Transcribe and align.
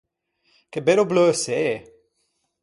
Che 0.71 0.79
bello 0.87 1.05
bleuçê! 1.09 1.63